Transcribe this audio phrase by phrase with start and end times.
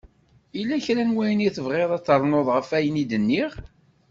[0.57, 3.51] Yella kra n wayen i tebɣiḍ ad d-ternuḍ ɣef ayen i d-nniɣ?